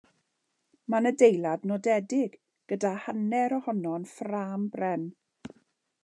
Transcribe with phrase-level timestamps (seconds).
[0.91, 2.39] Mae'n adeilad nodedig
[2.73, 5.05] gyda hanner ohono'n ffrâm bren.